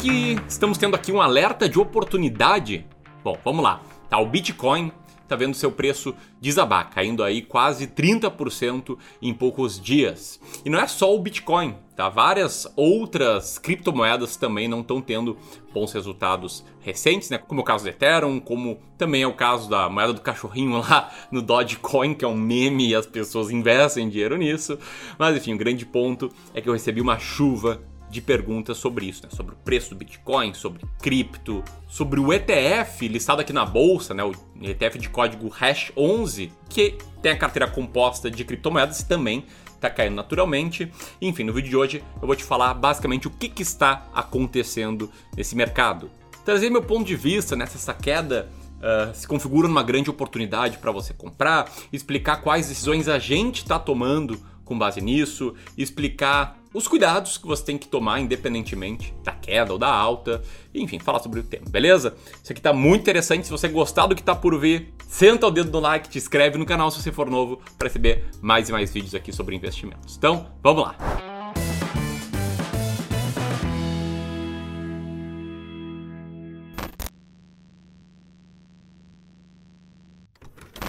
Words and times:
que 0.00 0.38
estamos 0.48 0.78
tendo 0.78 0.96
aqui 0.96 1.12
um 1.12 1.20
alerta 1.20 1.68
de 1.68 1.78
oportunidade? 1.78 2.86
Bom, 3.22 3.36
vamos 3.44 3.62
lá. 3.62 3.82
Tá, 4.08 4.18
o 4.18 4.24
Bitcoin 4.24 4.90
está 5.22 5.36
vendo 5.36 5.54
seu 5.54 5.70
preço 5.70 6.14
desabar, 6.40 6.88
caindo 6.90 7.22
aí 7.22 7.42
quase 7.42 7.86
30% 7.86 8.96
em 9.20 9.34
poucos 9.34 9.78
dias. 9.78 10.40
E 10.64 10.70
não 10.70 10.80
é 10.80 10.86
só 10.86 11.14
o 11.14 11.18
Bitcoin, 11.20 11.76
tá? 11.94 12.08
Várias 12.08 12.66
outras 12.74 13.58
criptomoedas 13.58 14.36
também 14.36 14.66
não 14.66 14.80
estão 14.80 15.02
tendo 15.02 15.36
bons 15.72 15.92
resultados 15.92 16.64
recentes, 16.80 17.28
né? 17.28 17.36
Como 17.36 17.60
é 17.60 17.62
o 17.62 17.66
caso 17.66 17.84
do 17.84 17.90
Ethereum, 17.90 18.40
como 18.40 18.80
também 18.96 19.22
é 19.22 19.26
o 19.26 19.34
caso 19.34 19.68
da 19.68 19.88
moeda 19.90 20.14
do 20.14 20.22
cachorrinho 20.22 20.78
lá 20.80 21.12
no 21.30 21.42
Dogecoin, 21.42 22.14
que 22.14 22.24
é 22.24 22.28
um 22.28 22.36
meme 22.36 22.88
e 22.88 22.94
as 22.94 23.06
pessoas 23.06 23.50
investem 23.50 24.08
dinheiro 24.08 24.36
nisso. 24.38 24.78
Mas 25.18 25.36
enfim, 25.36 25.52
o 25.52 25.58
grande 25.58 25.84
ponto 25.84 26.32
é 26.54 26.60
que 26.62 26.68
eu 26.68 26.72
recebi 26.72 27.02
uma 27.02 27.18
chuva 27.18 27.82
de 28.10 28.20
perguntas 28.20 28.76
sobre 28.76 29.06
isso, 29.06 29.22
né? 29.22 29.28
sobre 29.32 29.54
o 29.54 29.56
preço 29.58 29.90
do 29.90 29.96
Bitcoin, 29.96 30.52
sobre 30.52 30.82
cripto, 31.00 31.62
sobre 31.88 32.18
o 32.18 32.32
ETF 32.32 33.06
listado 33.06 33.40
aqui 33.40 33.52
na 33.52 33.64
bolsa, 33.64 34.12
né? 34.12 34.24
o 34.24 34.32
ETF 34.60 34.98
de 34.98 35.08
código 35.08 35.48
hash 35.48 35.92
11, 35.96 36.52
que 36.68 36.98
tem 37.22 37.32
a 37.32 37.38
carteira 37.38 37.68
composta 37.68 38.30
de 38.30 38.44
criptomoedas 38.44 39.00
e 39.00 39.06
também 39.06 39.44
está 39.74 39.88
caindo 39.88 40.16
naturalmente. 40.16 40.90
Enfim, 41.22 41.44
no 41.44 41.52
vídeo 41.52 41.70
de 41.70 41.76
hoje 41.76 42.04
eu 42.20 42.26
vou 42.26 42.34
te 42.34 42.42
falar 42.42 42.74
basicamente 42.74 43.28
o 43.28 43.30
que, 43.30 43.48
que 43.48 43.62
está 43.62 44.08
acontecendo 44.12 45.10
nesse 45.36 45.54
mercado. 45.54 46.10
Trazer 46.44 46.68
meu 46.68 46.82
ponto 46.82 47.06
de 47.06 47.14
vista 47.16 47.54
nessa 47.54 47.94
queda 47.94 48.48
Uh, 48.80 49.14
se 49.14 49.28
configura 49.28 49.68
numa 49.68 49.82
grande 49.82 50.08
oportunidade 50.08 50.78
para 50.78 50.90
você 50.90 51.12
comprar, 51.12 51.70
explicar 51.92 52.36
quais 52.36 52.66
decisões 52.66 53.08
a 53.08 53.18
gente 53.18 53.58
está 53.58 53.78
tomando 53.78 54.40
com 54.64 54.78
base 54.78 55.02
nisso, 55.02 55.54
explicar 55.76 56.59
os 56.72 56.86
cuidados 56.86 57.36
que 57.36 57.46
você 57.46 57.64
tem 57.64 57.78
que 57.78 57.88
tomar 57.88 58.20
independentemente 58.20 59.14
da 59.24 59.32
queda 59.32 59.72
ou 59.72 59.78
da 59.78 59.88
alta, 59.88 60.42
enfim, 60.74 60.98
falar 60.98 61.18
sobre 61.20 61.40
o 61.40 61.42
tema, 61.42 61.66
beleza? 61.68 62.14
Isso 62.42 62.52
aqui 62.52 62.60
tá 62.60 62.72
muito 62.72 63.02
interessante, 63.02 63.44
se 63.44 63.50
você 63.50 63.68
gostar 63.68 64.06
do 64.06 64.14
que 64.14 64.22
tá 64.22 64.34
por 64.34 64.58
vir, 64.58 64.92
senta 65.08 65.46
o 65.46 65.50
dedo 65.50 65.70
no 65.70 65.80
like, 65.80 66.08
te 66.08 66.18
inscreve 66.18 66.58
no 66.58 66.66
canal 66.66 66.90
se 66.90 67.02
você 67.02 67.12
for 67.12 67.28
novo 67.28 67.60
para 67.76 67.88
receber 67.88 68.24
mais 68.40 68.68
e 68.68 68.72
mais 68.72 68.92
vídeos 68.92 69.14
aqui 69.14 69.32
sobre 69.32 69.56
investimentos. 69.56 70.16
Então, 70.16 70.46
vamos 70.62 70.82
lá. 70.82 71.39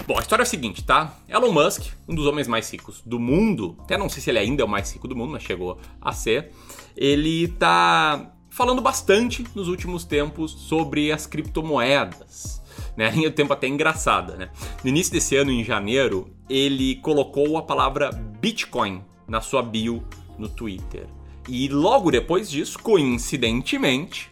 Bom, 0.04 0.18
a 0.18 0.20
história 0.20 0.42
é 0.42 0.44
a 0.44 0.46
seguinte, 0.46 0.82
tá? 0.82 1.16
Elon 1.28 1.52
Musk, 1.52 1.92
um 2.08 2.14
dos 2.14 2.26
homens 2.26 2.48
mais 2.48 2.68
ricos 2.70 3.00
do 3.06 3.20
mundo, 3.20 3.76
até 3.80 3.96
não 3.96 4.08
sei 4.08 4.20
se 4.20 4.30
ele 4.30 4.38
ainda 4.40 4.62
é 4.62 4.64
o 4.64 4.68
mais 4.68 4.92
rico 4.92 5.06
do 5.06 5.14
mundo, 5.14 5.30
mas 5.30 5.44
chegou 5.44 5.78
a 6.00 6.12
ser, 6.12 6.50
ele 6.96 7.46
tá 7.46 8.32
falando 8.50 8.82
bastante 8.82 9.44
nos 9.54 9.68
últimos 9.68 10.04
tempos 10.04 10.50
sobre 10.50 11.12
as 11.12 11.24
criptomoedas. 11.26 12.60
Né? 12.96 13.14
Em 13.14 13.30
tempo 13.30 13.52
até 13.52 13.68
engraçada, 13.68 14.36
né? 14.36 14.50
No 14.82 14.90
início 14.90 15.12
desse 15.12 15.36
ano, 15.36 15.52
em 15.52 15.62
janeiro, 15.62 16.28
ele 16.50 16.96
colocou 16.96 17.56
a 17.56 17.62
palavra 17.62 18.10
Bitcoin 18.10 19.02
na 19.28 19.40
sua 19.40 19.62
bio 19.62 20.02
no 20.36 20.48
Twitter. 20.48 21.06
E 21.48 21.68
logo 21.68 22.10
depois 22.10 22.50
disso, 22.50 22.78
coincidentemente, 22.78 24.30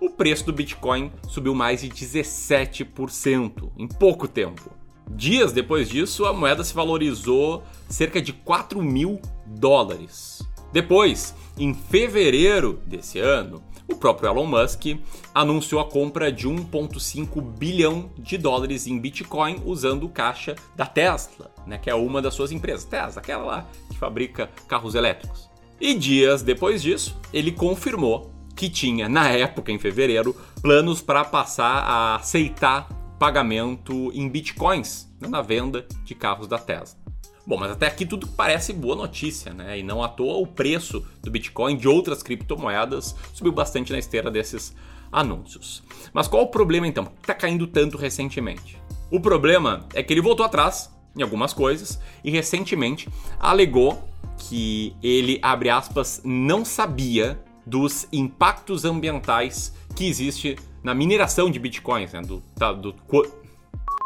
o 0.00 0.10
preço 0.10 0.44
do 0.44 0.52
Bitcoin 0.52 1.12
subiu 1.28 1.54
mais 1.54 1.82
de 1.82 1.88
17% 1.88 3.70
em 3.78 3.86
pouco 3.86 4.26
tempo. 4.26 4.83
Dias 5.10 5.52
depois 5.52 5.88
disso, 5.88 6.24
a 6.24 6.32
moeda 6.32 6.64
se 6.64 6.74
valorizou 6.74 7.62
cerca 7.88 8.20
de 8.20 8.32
4 8.32 8.82
mil 8.82 9.20
dólares. 9.46 10.42
Depois, 10.72 11.34
em 11.56 11.72
fevereiro 11.72 12.80
desse 12.86 13.18
ano, 13.18 13.62
o 13.88 13.94
próprio 13.94 14.28
Elon 14.28 14.46
Musk 14.46 14.98
anunciou 15.34 15.80
a 15.80 15.84
compra 15.84 16.32
de 16.32 16.48
1,5 16.48 17.40
bilhão 17.40 18.10
de 18.18 18.38
dólares 18.38 18.86
em 18.86 18.98
Bitcoin 18.98 19.60
usando 19.64 20.04
o 20.04 20.08
caixa 20.08 20.56
da 20.74 20.86
Tesla, 20.86 21.50
né, 21.66 21.78
que 21.78 21.90
é 21.90 21.94
uma 21.94 22.22
das 22.22 22.34
suas 22.34 22.50
empresas. 22.50 22.84
Tesla, 22.84 23.20
aquela 23.20 23.44
lá 23.44 23.66
que 23.90 23.98
fabrica 23.98 24.50
carros 24.66 24.94
elétricos. 24.94 25.50
E 25.80 25.94
dias 25.94 26.42
depois 26.42 26.82
disso, 26.82 27.16
ele 27.32 27.52
confirmou 27.52 28.32
que 28.56 28.70
tinha, 28.70 29.08
na 29.08 29.28
época, 29.28 29.70
em 29.70 29.78
fevereiro, 29.78 30.34
planos 30.62 31.02
para 31.02 31.24
passar 31.24 31.82
a 31.84 32.16
aceitar 32.16 32.88
pagamento 33.24 34.12
em 34.12 34.28
bitcoins 34.28 35.10
na 35.18 35.40
venda 35.40 35.86
de 36.04 36.14
carros 36.14 36.46
da 36.46 36.58
Tesla. 36.58 36.98
Bom, 37.46 37.56
mas 37.56 37.70
até 37.70 37.86
aqui 37.86 38.04
tudo 38.04 38.26
parece 38.26 38.70
boa 38.70 38.94
notícia, 38.94 39.54
né? 39.54 39.78
E 39.78 39.82
não 39.82 40.02
à 40.02 40.08
toa 40.08 40.36
o 40.36 40.46
preço 40.46 41.02
do 41.22 41.30
Bitcoin 41.30 41.78
de 41.78 41.88
outras 41.88 42.22
criptomoedas 42.22 43.16
subiu 43.32 43.50
bastante 43.50 43.92
na 43.92 43.98
esteira 43.98 44.30
desses 44.30 44.76
anúncios. 45.10 45.82
Mas 46.12 46.28
qual 46.28 46.42
o 46.42 46.48
problema 46.48 46.86
então? 46.86 47.06
Que 47.06 47.22
está 47.22 47.32
caindo 47.32 47.66
tanto 47.66 47.96
recentemente? 47.96 48.78
O 49.10 49.18
problema 49.18 49.86
é 49.94 50.02
que 50.02 50.12
ele 50.12 50.20
voltou 50.20 50.44
atrás 50.44 50.94
em 51.16 51.22
algumas 51.22 51.54
coisas 51.54 51.98
e 52.22 52.30
recentemente 52.30 53.08
alegou 53.40 54.06
que 54.36 54.94
ele, 55.02 55.38
abre 55.40 55.70
aspas, 55.70 56.20
não 56.22 56.62
sabia 56.62 57.42
dos 57.64 58.06
impactos 58.12 58.84
ambientais 58.84 59.72
que 59.96 60.06
existe 60.06 60.58
na 60.84 60.94
mineração 60.94 61.50
de 61.50 61.58
bitcoins, 61.58 62.12
né? 62.12 62.20
do, 62.20 62.42
tá, 62.54 62.72
do, 62.72 62.94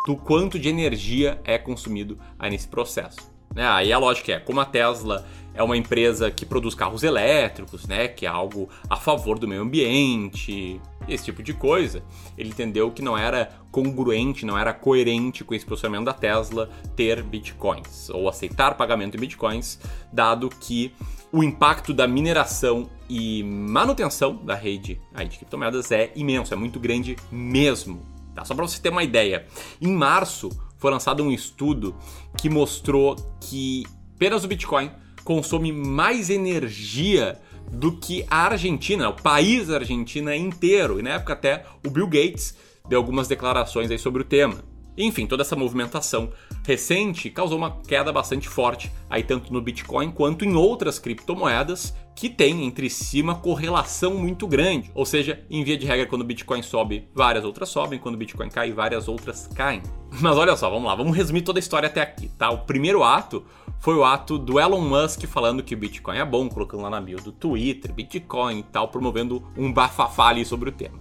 do 0.07 0.17
quanto 0.17 0.59
de 0.59 0.69
energia 0.69 1.41
é 1.45 1.59
consumido 1.59 2.17
aí 2.39 2.51
nesse 2.51 2.69
processo. 2.69 3.37
Né? 3.59 3.67
Aí 3.67 3.93
a 3.93 3.99
lógica 3.99 4.35
é, 4.35 4.39
como 4.39 4.61
a 4.61 4.65
Tesla 4.65 5.27
é 5.53 5.61
uma 5.65 5.77
empresa 5.77 6.31
que 6.31 6.47
produz 6.47 6.77
carros 6.77 7.03
elétricos, 7.03 7.89
né, 7.89 8.07
que 8.07 8.25
é 8.25 8.29
algo 8.29 8.69
a 8.89 8.95
favor 8.95 9.37
do 9.37 9.49
meio 9.49 9.63
ambiente, 9.63 10.81
esse 11.09 11.25
tipo 11.25 11.43
de 11.43 11.53
coisa, 11.53 12.01
ele 12.37 12.51
entendeu 12.51 12.89
que 12.93 13.03
não 13.03 13.19
era 13.19 13.51
congruente, 13.73 14.47
não 14.47 14.57
era 14.57 14.73
coerente 14.73 15.43
com 15.43 15.57
esse 15.57 15.67
posicionamento 15.67 16.05
da 16.05 16.13
Tesla 16.13 16.71
ter 16.95 17.21
bitcoins 17.21 18.09
ou 18.11 18.29
aceitar 18.29 18.77
pagamento 18.77 19.17
em 19.17 19.21
bitcoins, 19.21 19.81
dado 20.13 20.49
que 20.49 20.95
o 21.33 21.43
impacto 21.43 21.93
da 21.93 22.07
mineração 22.07 22.89
e 23.09 23.43
manutenção 23.43 24.37
da 24.37 24.55
rede 24.55 25.01
aí 25.13 25.27
de 25.27 25.37
criptomoedas 25.37 25.91
é 25.91 26.13
imenso, 26.15 26.55
é 26.55 26.57
muito 26.57 26.79
grande 26.79 27.17
mesmo. 27.33 28.07
Tá? 28.37 28.45
Só 28.45 28.55
para 28.55 28.69
você 28.69 28.81
ter 28.81 28.91
uma 28.91 29.03
ideia, 29.03 29.49
em 29.81 29.93
março 29.93 30.49
foi 30.79 30.91
lançado 30.91 31.23
um 31.23 31.31
estudo 31.31 31.95
que 32.37 32.49
mostrou 32.49 33.17
que 33.41 33.85
apenas 34.15 34.45
o 34.45 34.49
Bitcoin 34.49 34.91
consome 35.25 35.73
mais 35.73 36.31
energia 36.31 37.39
do 37.71 37.93
que 37.93 38.25
a 38.31 38.47
Argentina, 38.47 39.09
o 39.09 39.13
país 39.13 39.71
Argentina 39.71 40.35
inteiro. 40.35 40.99
E 40.99 41.03
na 41.03 41.11
época 41.11 41.35
até 41.35 41.65
o 41.87 41.91
Bill 41.91 42.07
Gates 42.07 42.57
deu 42.89 42.99
algumas 42.99 43.29
declarações 43.29 43.91
aí 43.91 43.99
sobre 43.99 44.23
o 44.23 44.25
tema. 44.25 44.57
Enfim, 44.99 45.27
toda 45.27 45.43
essa 45.43 45.55
movimentação 45.55 46.31
recente 46.67 47.31
causou 47.31 47.57
uma 47.57 47.71
queda 47.71 48.13
bastante 48.13 48.49
forte 48.49 48.91
aí 49.09 49.23
tanto 49.23 49.53
no 49.53 49.63
Bitcoin 49.63 50.11
quanto 50.11 50.45
em 50.45 50.57
outras 50.57 50.99
criptomoedas 50.99 51.95
que 52.17 52.29
têm 52.29 52.65
entre 52.65 52.91
si 52.91 53.23
uma 53.23 53.37
correlação 53.37 54.15
muito 54.17 54.45
grande. 54.45 54.91
Ou 54.93 55.07
seja, 55.07 55.41
em 55.49 55.63
via 55.63 55.79
de 55.79 55.87
regra, 55.87 56.05
quando 56.05 56.23
o 56.23 56.25
Bitcoin 56.25 56.63
sobe, 56.63 57.09
várias 57.15 57.45
outras 57.45 57.69
sobem, 57.69 57.97
quando 57.97 58.17
o 58.17 58.19
Bitcoin 58.19 58.49
cai, 58.49 58.73
várias 58.73 59.07
outras 59.07 59.47
caem. 59.55 59.81
Mas 60.21 60.37
olha 60.37 60.57
só, 60.57 60.69
vamos 60.69 60.87
lá, 60.87 60.97
vamos 60.97 61.17
resumir 61.17 61.43
toda 61.43 61.61
a 61.61 61.61
história 61.61 61.87
até 61.87 62.03
aqui, 62.03 62.29
tá? 62.31 62.51
O 62.51 62.59
primeiro 62.59 63.05
ato 63.05 63.45
foi 63.79 63.95
o 63.95 64.05
ato 64.05 64.37
do 64.37 64.59
Elon 64.59 64.81
Musk 64.81 65.27
falando 65.27 65.63
que 65.63 65.77
o 65.77 65.79
Bitcoin 65.79 66.19
é 66.19 66.25
bom, 66.25 66.49
colocando 66.49 66.83
lá 66.83 66.91
na 66.91 67.01
bio 67.01 67.23
do 67.23 67.31
Twitter, 67.31 67.93
Bitcoin 67.93 68.59
e 68.59 68.63
tal, 68.65 68.89
promovendo 68.89 69.41
um 69.57 69.73
bafafá 69.73 70.31
ali 70.31 70.45
sobre 70.45 70.71
o 70.71 70.73
tema. 70.73 70.99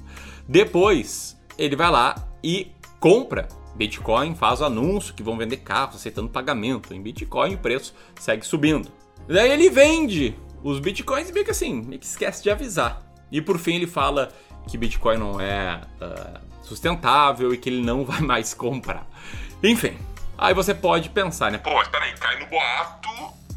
Depois, 0.47 1.35
ele 1.57 1.75
vai 1.75 1.89
lá 1.89 2.27
e 2.43 2.71
compra 2.99 3.47
Bitcoin 3.77 4.33
faz 4.33 4.59
anúncio 4.61 5.13
que 5.13 5.21
vão 5.21 5.37
vender 5.37 5.57
carros 5.57 5.97
aceitando 5.97 6.29
pagamento 6.29 6.95
em 6.95 7.01
Bitcoin 7.01 7.53
o 7.53 7.57
preço 7.59 7.93
segue 8.19 8.43
subindo. 8.43 8.91
Daí 9.27 9.51
ele 9.51 9.69
vende 9.69 10.35
os 10.63 10.79
Bitcoins 10.79 11.29
e 11.29 11.33
meio 11.33 11.45
que 11.45 11.51
assim, 11.51 11.81
meio 11.83 11.99
que 11.99 12.05
esquece 12.05 12.41
de 12.41 12.49
avisar. 12.49 13.03
E 13.31 13.39
por 13.39 13.59
fim 13.59 13.75
ele 13.75 13.85
fala 13.85 14.33
que 14.67 14.77
Bitcoin 14.77 15.17
não 15.17 15.39
é 15.39 15.79
uh, 16.01 16.39
sustentável 16.63 17.53
e 17.53 17.57
que 17.57 17.69
ele 17.69 17.83
não 17.83 18.03
vai 18.05 18.19
mais 18.19 18.53
comprar. 18.55 19.05
Enfim, 19.63 19.95
aí 20.35 20.55
você 20.55 20.73
pode 20.73 21.09
pensar, 21.09 21.51
né? 21.51 21.59
Pô, 21.59 21.73
mas 21.75 21.87
peraí, 21.87 22.13
cai 22.15 22.39
no 22.39 22.47
boato, 22.47 23.09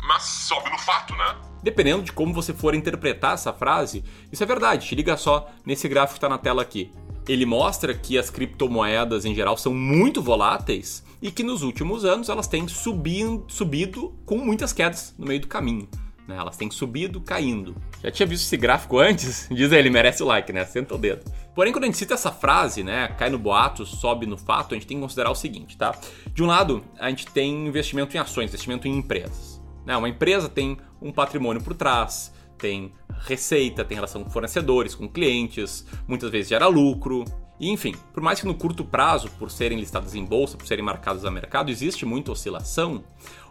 mas 0.06 0.22
sobe 0.22 0.68
no 0.68 0.78
fato, 0.78 1.14
né? 1.16 1.34
Dependendo 1.62 2.02
de 2.02 2.12
como 2.12 2.34
você 2.34 2.52
for 2.52 2.74
interpretar 2.74 3.34
essa 3.34 3.54
frase, 3.54 4.04
isso 4.30 4.42
é 4.42 4.46
verdade. 4.46 4.86
Te 4.86 4.94
liga 4.94 5.16
só 5.16 5.50
nesse 5.64 5.88
gráfico 5.88 6.14
que 6.14 6.18
está 6.18 6.28
na 6.28 6.38
tela 6.38 6.60
aqui 6.60 6.92
ele 7.30 7.46
mostra 7.46 7.94
que 7.94 8.18
as 8.18 8.28
criptomoedas 8.28 9.24
em 9.24 9.34
geral 9.34 9.56
são 9.56 9.72
muito 9.72 10.20
voláteis 10.20 11.04
e 11.22 11.30
que 11.30 11.44
nos 11.44 11.62
últimos 11.62 12.04
anos 12.04 12.28
elas 12.28 12.48
têm 12.48 12.66
subindo, 12.66 13.44
subido 13.46 14.12
com 14.26 14.38
muitas 14.38 14.72
quedas 14.72 15.14
no 15.16 15.26
meio 15.26 15.40
do 15.40 15.46
caminho. 15.46 15.88
Né? 16.26 16.36
Elas 16.36 16.56
têm 16.56 16.68
subido, 16.70 17.20
caindo. 17.20 17.76
Já 18.02 18.10
tinha 18.10 18.26
visto 18.26 18.44
esse 18.44 18.56
gráfico 18.56 18.98
antes? 18.98 19.46
Diz 19.52 19.70
ele, 19.70 19.90
merece 19.90 20.24
o 20.24 20.26
like, 20.26 20.52
né? 20.52 20.64
Senta 20.64 20.94
o 20.94 20.98
dedo. 20.98 21.30
Porém, 21.54 21.72
quando 21.72 21.84
a 21.84 21.86
gente 21.86 21.98
cita 21.98 22.14
essa 22.14 22.32
frase, 22.32 22.82
né? 22.82 23.08
Cai 23.18 23.30
no 23.30 23.38
boato, 23.38 23.86
sobe 23.86 24.26
no 24.26 24.36
fato, 24.36 24.74
a 24.74 24.78
gente 24.78 24.86
tem 24.86 24.96
que 24.96 25.02
considerar 25.02 25.30
o 25.30 25.34
seguinte, 25.34 25.76
tá? 25.76 25.94
De 26.32 26.42
um 26.42 26.46
lado, 26.46 26.82
a 26.98 27.08
gente 27.10 27.26
tem 27.26 27.66
investimento 27.66 28.16
em 28.16 28.20
ações, 28.20 28.48
investimento 28.48 28.88
em 28.88 28.96
empresas. 28.96 29.60
Né? 29.84 29.96
Uma 29.96 30.08
empresa 30.08 30.48
tem 30.48 30.78
um 31.00 31.12
patrimônio 31.12 31.62
por 31.62 31.74
trás, 31.74 32.32
tem 32.60 32.92
receita, 33.20 33.84
tem 33.84 33.96
relação 33.96 34.22
com 34.22 34.30
fornecedores, 34.30 34.94
com 34.94 35.08
clientes, 35.08 35.84
muitas 36.06 36.30
vezes 36.30 36.48
gera 36.48 36.66
lucro. 36.66 37.24
E, 37.58 37.68
enfim, 37.68 37.94
por 38.12 38.22
mais 38.22 38.40
que 38.40 38.46
no 38.46 38.54
curto 38.54 38.84
prazo, 38.84 39.30
por 39.38 39.50
serem 39.50 39.78
listadas 39.78 40.14
em 40.14 40.24
bolsa, 40.24 40.56
por 40.56 40.66
serem 40.66 40.84
marcadas 40.84 41.24
a 41.24 41.30
mercado, 41.30 41.70
existe 41.70 42.06
muita 42.06 42.32
oscilação, 42.32 43.04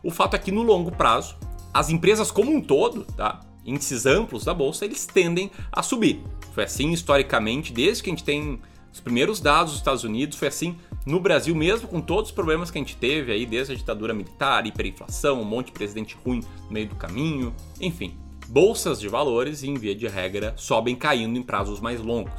o 0.04 0.10
fato 0.10 0.36
é 0.36 0.40
que 0.40 0.52
no 0.52 0.64
longo 0.64 0.92
prazo, 0.92 1.38
as 1.74 1.90
empresas 1.90 2.32
como 2.32 2.52
um 2.52 2.62
todo, 2.62 3.04
tá? 3.16 3.42
índices 3.66 4.06
amplos 4.06 4.46
da 4.46 4.54
bolsa, 4.54 4.86
eles 4.86 5.06
tendem 5.06 5.52
a 5.72 5.84
subir. 5.84 6.24
Foi 6.54 6.64
assim 6.64 6.92
historicamente, 6.92 7.72
desde 7.72 8.02
que 8.02 8.10
a 8.10 8.14
gente 8.14 8.24
tem 8.24 8.60
os 8.92 9.00
primeiros 9.00 9.40
dados 9.40 9.74
dos 9.74 9.82
Estados 9.82 10.04
Unidos, 10.04 10.38
foi 10.38 10.48
assim 10.48 10.76
no 11.06 11.20
Brasil 11.20 11.56
mesmo, 11.56 11.88
com 11.88 12.02
todos 12.02 12.30
os 12.30 12.36
problemas 12.36 12.72
que 12.72 12.78
a 12.78 12.82
gente 12.82 12.96
teve 12.96 13.32
aí, 13.32 13.46
desde 13.46 13.74
a 13.74 13.76
ditadura 13.76 14.14
militar, 14.14 14.66
hiperinflação, 14.66 15.42
um 15.42 15.46
monte 15.46 15.68
de 15.68 15.74
presidente 15.74 16.18
ruim 16.26 16.42
no 16.66 16.72
meio 16.72 16.88
do 16.88 16.96
caminho, 16.96 17.54
enfim. 17.80 18.18
Bolsas 18.50 19.00
de 19.00 19.08
valores, 19.08 19.64
em 19.64 19.76
via 19.76 19.94
de 19.94 20.08
regra, 20.08 20.56
sobem 20.58 20.96
caindo 20.96 21.38
em 21.38 21.44
prazos 21.44 21.80
mais 21.80 22.02
longos. 22.02 22.34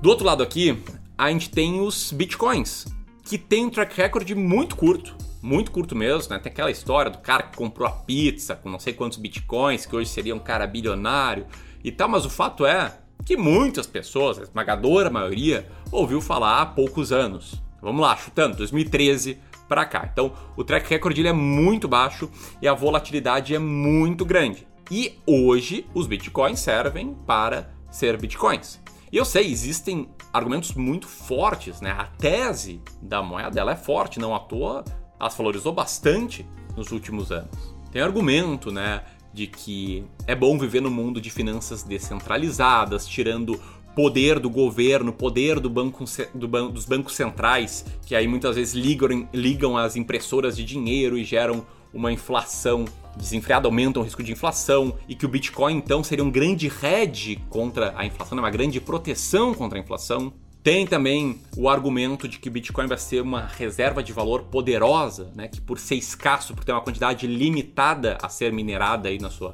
Do 0.00 0.08
outro 0.08 0.24
lado 0.24 0.42
aqui, 0.42 0.82
a 1.18 1.30
gente 1.30 1.50
tem 1.50 1.82
os 1.82 2.12
bitcoins, 2.12 2.86
que 3.22 3.36
tem 3.36 3.66
um 3.66 3.70
track 3.70 3.94
record 3.94 4.30
muito 4.30 4.74
curto, 4.74 5.14
muito 5.42 5.70
curto 5.70 5.94
mesmo, 5.94 6.32
né? 6.32 6.38
Tem 6.38 6.50
aquela 6.50 6.70
história 6.70 7.10
do 7.10 7.18
cara 7.18 7.42
que 7.42 7.58
comprou 7.58 7.86
a 7.86 7.92
pizza 7.92 8.56
com 8.56 8.70
não 8.70 8.78
sei 8.78 8.94
quantos 8.94 9.18
bitcoins, 9.18 9.84
que 9.84 9.94
hoje 9.94 10.08
seria 10.08 10.34
um 10.34 10.38
cara 10.38 10.66
bilionário 10.66 11.44
e 11.84 11.92
tal, 11.92 12.08
mas 12.08 12.24
o 12.24 12.30
fato 12.30 12.64
é 12.64 12.98
que 13.26 13.36
muitas 13.36 13.86
pessoas, 13.86 14.38
a 14.38 14.42
esmagadora 14.44 15.10
maioria, 15.10 15.68
ouviu 15.92 16.22
falar 16.22 16.62
há 16.62 16.64
poucos 16.64 17.12
anos. 17.12 17.60
Vamos 17.82 18.00
lá, 18.00 18.16
chutando, 18.16 18.56
2013 18.56 19.38
para 19.68 19.84
cá. 19.84 20.08
Então, 20.10 20.32
o 20.56 20.64
track 20.64 20.88
record 20.88 21.18
ele 21.18 21.28
é 21.28 21.34
muito 21.34 21.86
baixo 21.86 22.30
e 22.62 22.66
a 22.66 22.72
volatilidade 22.72 23.54
é 23.54 23.58
muito 23.58 24.24
grande. 24.24 24.69
E 24.90 25.18
hoje 25.24 25.86
os 25.94 26.06
bitcoins 26.06 26.58
servem 26.58 27.14
para 27.26 27.70
ser 27.90 28.16
bitcoins. 28.16 28.80
E 29.12 29.16
eu 29.16 29.24
sei, 29.24 29.50
existem 29.50 30.08
argumentos 30.32 30.74
muito 30.74 31.06
fortes, 31.06 31.80
né? 31.80 31.90
A 31.90 32.04
tese 32.04 32.80
da 33.00 33.22
moeda 33.22 33.60
ela 33.60 33.72
é 33.72 33.76
forte, 33.76 34.18
não 34.18 34.34
à 34.34 34.40
toa 34.40 34.84
ela 35.18 35.28
se 35.28 35.36
valorizou 35.36 35.72
bastante 35.72 36.46
nos 36.76 36.90
últimos 36.90 37.30
anos. 37.30 37.74
Tem 37.92 38.00
argumento, 38.00 38.72
né, 38.72 39.02
de 39.34 39.46
que 39.46 40.04
é 40.26 40.34
bom 40.34 40.58
viver 40.58 40.80
no 40.80 40.90
mundo 40.90 41.20
de 41.20 41.28
finanças 41.28 41.82
descentralizadas, 41.82 43.06
tirando 43.06 43.60
poder 43.94 44.38
do 44.38 44.48
governo, 44.48 45.12
poder 45.12 45.60
do 45.60 45.68
banco, 45.68 46.04
do 46.34 46.48
ban 46.48 46.70
dos 46.70 46.86
bancos 46.86 47.14
centrais, 47.14 47.84
que 48.06 48.14
aí 48.14 48.26
muitas 48.26 48.56
vezes 48.56 48.72
ligam, 48.72 49.28
ligam 49.32 49.76
as 49.76 49.96
impressoras 49.96 50.56
de 50.56 50.64
dinheiro 50.64 51.18
e 51.18 51.24
geram 51.24 51.66
uma 51.92 52.12
inflação 52.12 52.84
desenfreada, 53.16 53.66
aumentam 53.66 54.02
o 54.02 54.04
risco 54.04 54.22
de 54.22 54.32
inflação, 54.32 54.96
e 55.08 55.14
que 55.14 55.26
o 55.26 55.28
Bitcoin 55.28 55.76
então 55.76 56.02
seria 56.02 56.24
um 56.24 56.30
grande 56.30 56.70
hedge 56.82 57.36
contra 57.48 57.92
a 57.96 58.06
inflação, 58.06 58.36
né, 58.36 58.42
uma 58.42 58.50
grande 58.50 58.80
proteção 58.80 59.52
contra 59.54 59.78
a 59.78 59.82
inflação. 59.82 60.32
Tem 60.62 60.86
também 60.86 61.40
o 61.56 61.70
argumento 61.70 62.28
de 62.28 62.38
que 62.38 62.50
Bitcoin 62.50 62.86
vai 62.86 62.98
ser 62.98 63.22
uma 63.22 63.46
reserva 63.46 64.02
de 64.02 64.12
valor 64.12 64.42
poderosa, 64.44 65.32
né? 65.34 65.48
que 65.48 65.58
por 65.58 65.78
ser 65.78 65.94
escasso, 65.94 66.54
por 66.54 66.64
ter 66.64 66.72
uma 66.72 66.82
quantidade 66.82 67.26
limitada 67.26 68.18
a 68.20 68.28
ser 68.28 68.52
minerada 68.52 69.08
aí 69.08 69.18
na 69.18 69.30
sua 69.30 69.52